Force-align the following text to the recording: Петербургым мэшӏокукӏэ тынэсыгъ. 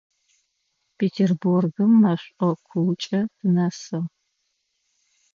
Петербургым 0.97 1.91
мэшӏокукӏэ 2.01 3.21
тынэсыгъ. 3.37 3.99